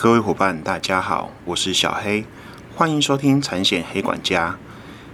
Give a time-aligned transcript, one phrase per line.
[0.00, 2.24] 各位伙伴，大家好，我是小黑，
[2.76, 4.56] 欢迎收听产险黑管家。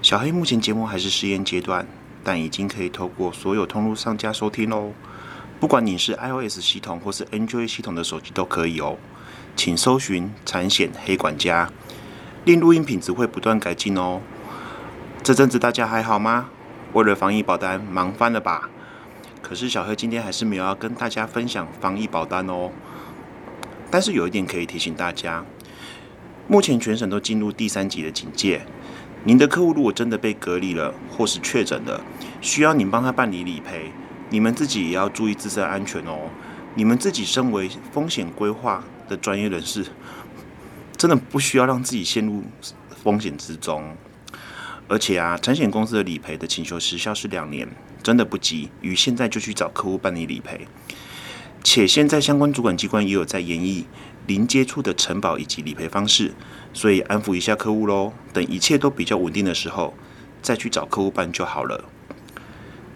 [0.00, 1.86] 小黑目前节目还是试验阶段，
[2.24, 4.92] 但已经可以透过所有通路上架收听喽。
[5.60, 8.96] 不管你是 iOS 系统或是 Android 系统的手机都可以哦。
[9.54, 11.70] 请搜寻产险黑管家，
[12.46, 14.22] 令录音品质会不断改进哦。
[15.22, 16.48] 这阵子大家还好吗？
[16.94, 18.70] 为了防疫保单，忙翻了吧？
[19.42, 22.70] 可是小黑今天还是没有要跟大家分享防疫保单哦。
[23.90, 25.44] 但是有一点可以提醒大家，
[26.46, 28.62] 目前全省都进入第三级的警戒。
[29.24, 32.00] 您的客户如果真的被隔离了，或是确诊了，
[32.40, 33.90] 需要您帮他办理理赔，
[34.30, 36.30] 你们自己也要注意自身安全哦。
[36.74, 39.84] 你们自己身为风险规划的专业人士，
[40.96, 42.44] 真的不需要让自己陷入
[43.02, 43.96] 风险之中。
[44.88, 47.68] 而且啊，产险公司的理赔的请求时效是两年，
[48.02, 50.66] 真的不急，于现在就去找客户办理理赔。
[51.62, 53.86] 且现在相关主管机关也有在研议
[54.26, 56.32] 零接触的承保以及理赔方式，
[56.72, 58.12] 所以安抚一下客户喽。
[58.32, 59.94] 等一切都比较稳定的时候，
[60.40, 61.84] 再去找客户办就好了。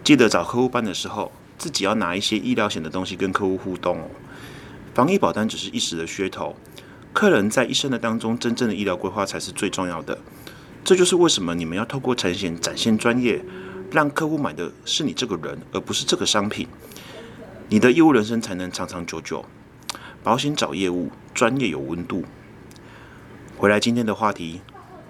[0.03, 4.09] 记得找客户办的时候，自己要拿一些医疗险的东西跟客户互动哦。
[4.93, 6.55] 防疫保单只是一时的噱头，
[7.11, 10.17] 客人在一生的当中真正的医疗规划才是最重要的。
[10.83, 13.43] 这就是为什么你们要透过产险展现专业，
[13.91, 16.67] 让客户买的是你这个人，而不是这个商品。
[17.67, 19.43] 你的业务人生才能长长久久。
[20.23, 22.23] 保险找业务，专业有温度。
[23.57, 24.61] 回来今天的话题，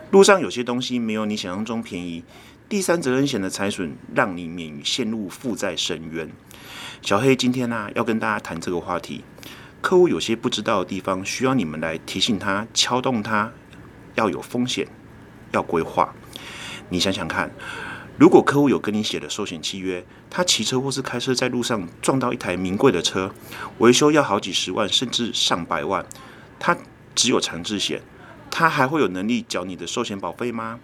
[0.09, 2.23] 路上有些东西没有你想象中便宜。
[2.69, 6.31] 第三责任险的财损，让你免于陷入负债深渊。
[7.01, 9.23] 小黑今天呢，要跟大家谈这个话题。
[9.81, 13.51] 客户有些不知道的地方，需要你们来提醒他、敲动他，
[14.15, 14.87] 要有风险，
[15.51, 16.13] 要规划。
[16.87, 17.51] 你想想看。
[18.17, 23.29] 如果客户有跟你写的寿险契约，他骑车或是开车在路上撞到一台名贵的车，
[23.79, 26.05] 维修要好几十万甚至上百万，
[26.57, 26.77] 他
[27.13, 28.01] 只有强制险，
[28.49, 30.79] 他还会有能力缴你的寿险保费吗？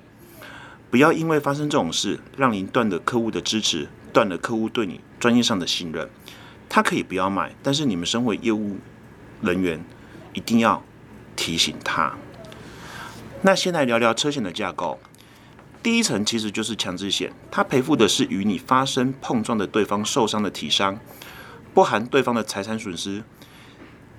[0.89, 6.09] 不要因为发生这种事，让您断了客户的支持，断了客户对你专业上的信任。
[6.67, 8.77] 他可以不要买，但是你们身为业务
[9.41, 9.81] 人员，
[10.33, 10.83] 一定要
[11.37, 12.13] 提醒他。
[13.43, 14.99] 那先来聊聊车险的架构。
[15.83, 20.99] 第一层其实就是强制险，它赔付的是与你发生碰撞的对方受伤的体伤，
[21.73, 23.23] 不含对方的财产损失，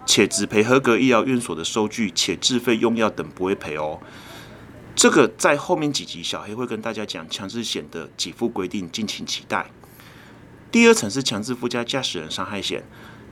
[0.04, 4.00] 且只赔合格医疗院所的收据，且自费用药等不会赔哦。
[4.96, 9.70] 这个在后面几集小黑会跟大家讲强制险的给付规定，敬请期待。
[10.72, 12.82] 第二层是强制附加驾驶人伤害险，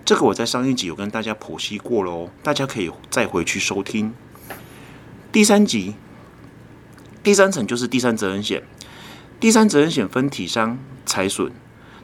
[0.05, 4.15] 这个我在上一集有跟大家剖析过了哦，大家可以再回去收听。
[5.33, 5.95] 第三集。
[7.23, 8.63] 第三层就是第三责任险，
[9.39, 11.53] 第三责任险分体伤、财损，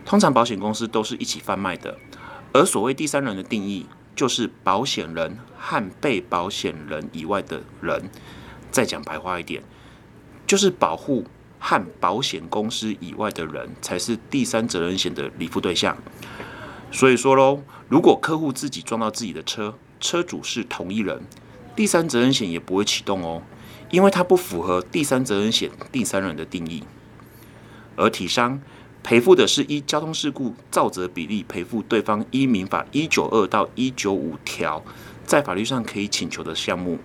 [0.05, 1.97] 通常保险公司都是一起贩卖的。
[2.53, 8.11] 而所谓第三人的定义，就是保险人和被保险人以外的人。
[8.71, 9.63] 再讲白话一点，
[10.47, 11.25] 就是保护
[11.59, 15.97] 和保险公司以外的人才是第三责任险的理付对象。
[16.93, 21.23] 所以说喽，如果客户自己撞到自己的车，车主是同一人，
[21.75, 23.43] 第三责任险也不会启动哦。
[23.91, 26.83] 因为它不符合第三责任险第三人的定义，
[27.97, 28.61] 而体伤
[29.03, 34.83] 赔付的是依交通事故造责比例赔付对方依民法一九二到一九五条
[35.25, 36.99] 在法律上可以请求的项目，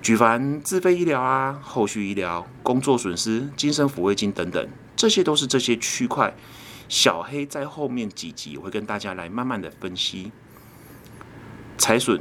[0.00, 6.34] 举凡自费医疗啊、后续医疗、工作损失、精神抚慰金等等，这些都是这些区块。
[6.88, 10.32] 小黑在后面几集会跟大家来慢慢的分析
[11.78, 12.20] 财损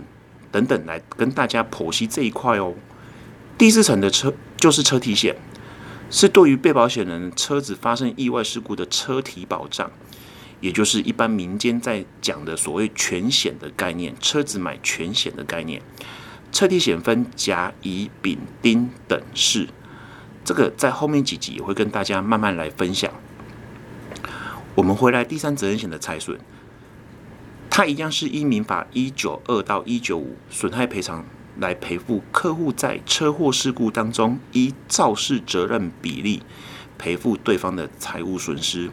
[0.51, 2.75] 等等，来跟大家剖析这一块哦。
[3.59, 5.35] 第四层的车就是车体险，
[6.09, 9.91] 是对于被保险人车子发生意外事故的车体保障，
[10.61, 15.81] 也就是一般民间在讲的所谓全险的概念，车子买全险的概念。
[16.53, 19.67] 车体险分甲、乙、丙、丁等式，
[20.45, 23.11] 这个在后面几集也会跟大家慢慢来分享。
[24.75, 26.39] 我们回来第三责任险的财损，
[27.69, 31.25] 它一样是依民法一九二到一九五损害赔偿。
[31.59, 36.41] 来赔付客户在车祸事故当中依肇事责任比例
[36.97, 38.89] 赔付对方的财务损失，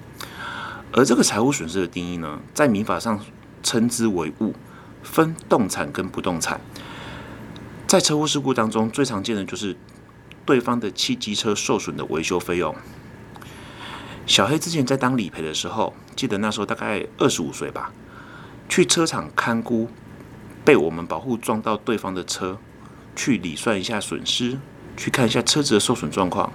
[0.92, 3.20] 而这个财务损失的定义呢，在民法上
[3.62, 4.54] 称之为物，
[5.02, 6.60] 分动产跟不动产。
[7.86, 9.76] 在车祸事故当中，最常见的就是
[10.44, 12.74] 对方的汽机车受损的维修费用。
[14.26, 17.92] 小黑之前在当理赔的时候，记得那时候大概二十五岁吧，
[18.68, 19.88] 去车厂看估。
[20.66, 22.58] 被我们保护撞到对方的车，
[23.14, 24.58] 去理算一下损失，
[24.96, 26.52] 去看一下车子的受损状况。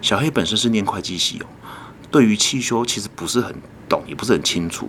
[0.00, 1.46] 小黑本身是念会计系哦，
[2.12, 3.56] 对于汽修其实不是很
[3.88, 4.88] 懂，也不是很清楚。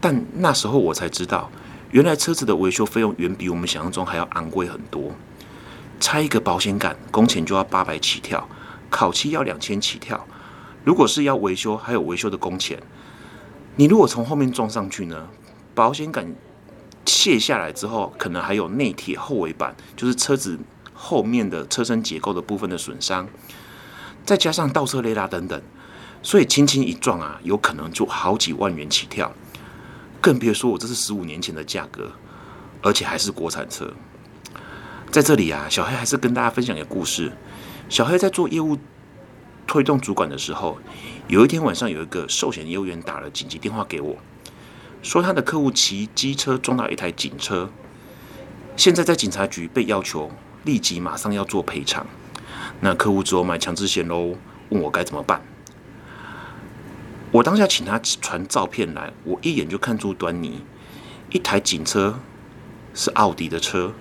[0.00, 1.50] 但那时候我才知道，
[1.90, 5.10] 原来车子的维修费用远比我们想象中还要昂贵很多。
[5.98, 8.48] 拆一个保险杆，工钱就要八百起跳，
[8.88, 10.24] 烤漆要两千起跳。
[10.84, 12.80] 如果是要维修，还有维修的工钱。
[13.74, 15.26] 你如果从后面撞上去呢？
[15.74, 16.32] 保险杆
[17.06, 20.58] 卸下来之后，可能还有内铁后尾板，就是车子
[20.92, 23.26] 后面的车身结构的部分的损伤，
[24.24, 25.62] 再加上倒车雷达等等，
[26.22, 29.32] 所以轻轻一撞啊，有可能就好几万元起跳。
[30.20, 32.10] 更别说我这是十五年前的价格，
[32.82, 33.92] 而且还是国产车。
[35.12, 37.32] 在这里啊，小黑还是跟大家分享一个故事。
[37.88, 38.76] 小黑在做业务
[39.66, 40.78] 推动主管的时候，
[41.28, 44.16] 有一天晚上，有一个寿险业务员打了紧急电话给我，
[45.02, 47.70] 说他的客户骑机车撞到一台警车，
[48.76, 50.30] 现在在警察局被要求
[50.64, 52.06] 立即马上要做赔偿。
[52.80, 54.36] 那客户只有买强制险喽，
[54.70, 55.40] 问我该怎么办。
[57.32, 60.62] 我当下请他传照片来，我一眼就看出端倪。
[61.30, 62.18] 一台警车
[62.94, 63.92] 是奥迪的车，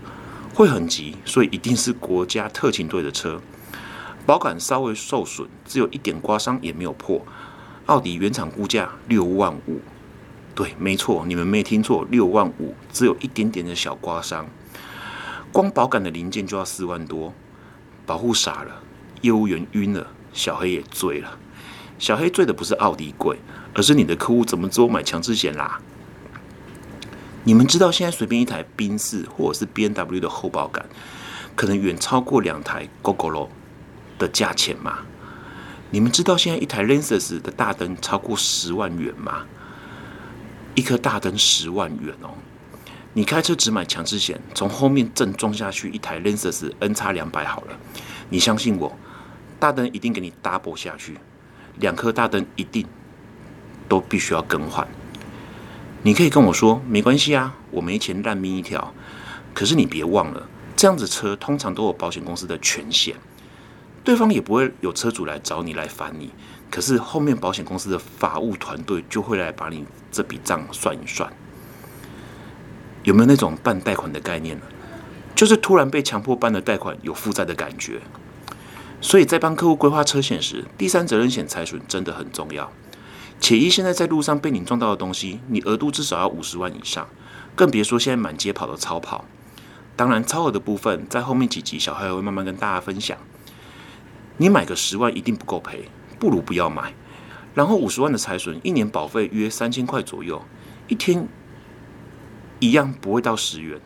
[0.54, 3.42] 会很急，所以一定是国家特勤队的车。
[4.26, 7.26] 保杆稍微受损，只有一点刮伤，也没有破。
[7.88, 9.80] 奥迪原厂估价六万五，
[10.56, 14.48] 对，没错，你们没听错，六万五，只有一点点的小刮伤。
[15.52, 17.34] 光保杆的零件就要四万多，
[18.06, 18.81] 保护傻了，
[19.19, 21.38] 业务员晕了，小黑也醉了。
[22.00, 23.38] 小黑醉的不是奥迪贵，
[23.74, 25.80] 而是你的客户怎么只有买强制险啦？
[27.44, 30.86] 你们知道现在随便一台宾士或者是 B N W 的后保杆，
[31.56, 33.50] 可能远超过两台 GoGoLo
[34.18, 35.00] 的价钱吗？
[35.92, 39.46] 你们知道现在一台 Lexus 的大灯超过十万元吗？
[40.75, 42.30] 一颗大灯十万元哦！
[43.13, 47.77] 你开车只买强制险，从后面正撞下去一台 Lexus N 叉两百好了，
[48.30, 48.94] 你相信我，
[49.57, 51.18] 大灯一定给你 double 下去。
[51.80, 52.86] 两颗大灯一定
[53.88, 54.86] 都必须要更换。
[56.04, 58.94] 你可以跟我说没关系啊，我没钱烂命一条。
[59.54, 63.16] 可是你别忘了，这样子车通常都有保险公司的全险，
[64.06, 66.31] 对方也不会有车主来找你来烦你。
[66.69, 71.31] 可是后面保险公司的法务团队就会来把你这笔账算一算。
[73.04, 74.66] 有没有那种办贷款的概念呢？
[75.36, 78.02] 就是突然被强迫办了贷款，有负债的感觉。
[79.02, 82.72] 所以在帮客户规划车险时，第三责任险财损真的很重要。
[83.40, 87.08] 且一现在在路上被你撞到的东西，你额度至少要五十万以上，
[87.56, 89.25] 更别说现在满街跑的超跑。
[89.96, 93.18] 当然，超额的部分在后面几集小黑会慢慢跟大家分享。
[94.38, 95.90] 你买个十万一定不够赔，
[96.20, 96.94] 不如不要买。
[97.54, 100.42] 然后五十万的财损，一年保费约三千块左右，
[100.88, 101.28] 一天
[102.60, 103.80] 一样不会到十元。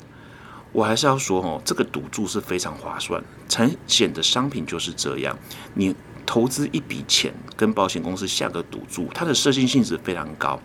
[0.72, 3.24] 我还是要说哦，这个赌注是非常划算。
[3.48, 5.38] 产险的商品就是这样，
[5.74, 10.60] 你投资一笔钱跟保险公司下个赌注，它的设计性质非常高。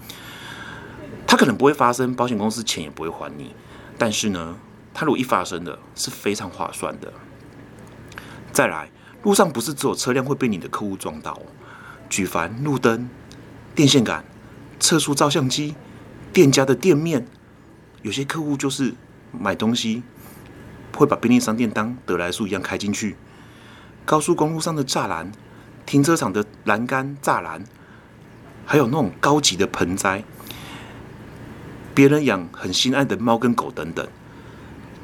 [1.27, 3.55] 它可能不会发生，保险公司钱也不会还你。
[3.99, 4.57] 但是呢，
[4.93, 7.13] 它如果一发生的是非常划算的。
[8.53, 8.91] 再来，
[9.25, 11.39] 路上不是只有车辆会被你的客户撞到，
[12.09, 13.11] 举凡路灯、
[13.75, 14.25] 电线杆、
[14.79, 15.75] 测速照相机、
[16.33, 17.27] 店家的店面，
[18.03, 18.95] 有些客户就是。
[19.37, 20.05] 买东西
[20.95, 23.17] 会把便利商店当得来速一样开进去，
[24.05, 25.33] 高速公路上的栅栏、
[25.85, 27.65] 停车场的栏杆、栅栏，
[28.65, 30.23] 还有那种高级的盆栽，
[31.93, 34.07] 别人养很心爱的猫跟狗等等，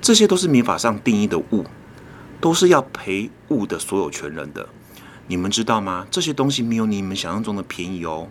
[0.01, 1.65] 这些都是民法上定义的物，
[2.41, 4.69] 都是要赔物的所有权人的。
[5.27, 6.07] 你们知道吗？
[6.11, 8.29] 这些东西没有你们想象中的便宜哦。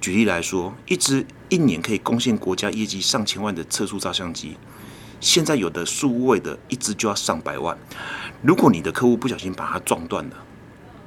[0.00, 4.58] 举例来说，一只一年可以贡献国家业绩上千万的测速照相机。
[5.20, 7.78] 现在有的数位的一只就要上百万，
[8.42, 10.36] 如果你的客户不小心把它撞断了，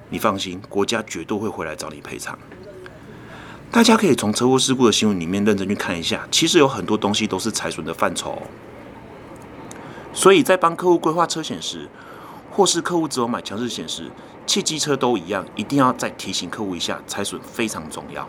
[0.10, 2.36] 你放心，国家绝对会回来找你赔偿。
[3.70, 8.42] 大家可以从车祸事故的新闻里面认真去看一下，其实有很多东西都是财损的范畴。
[10.18, 11.88] 所以在帮客户规划车险时，
[12.50, 14.10] 或是客户只有买强制险时，
[14.48, 18.28] 汽机车都一样，一定要再提醒客户一下，拆损非常重要。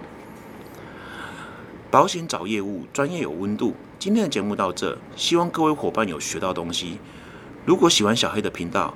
[1.90, 3.74] 保险找业务，专业有温度。
[3.98, 6.98] 今天的节目到这，希望各位伙伴有学到东西。
[7.64, 8.92] 如果喜欢小黑的频道，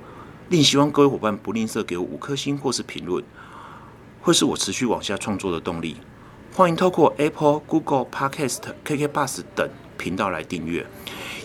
[0.49, 3.23] 另希望各位伙伴不吝啬给我五颗星或是评论，
[4.21, 5.97] 会是我持续往下创作的动力。
[6.53, 10.85] 欢迎透过 Apple、Google Podcast、KK Bus 等频道来订阅。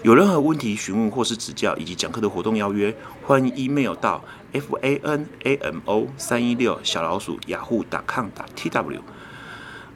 [0.03, 9.01] 有任何问题询问或是指教，以及讲课的活动邀约，欢迎 email 到 fanamo 三一六小老鼠雅虎打 com 打 tw。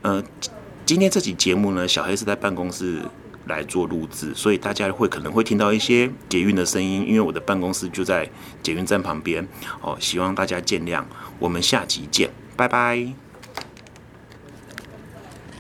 [0.03, 0.23] 呃，
[0.85, 3.03] 今天这集节目呢，小黑是在办公室。
[3.47, 8.31] 来做录制，所以大家会可能会听到一些捷运的声音，因为我的办公室就在
[8.63, 9.45] 捷运站旁边。
[9.81, 11.03] 哦，希望大家见谅。
[11.41, 13.32] 我们下集见，拜拜。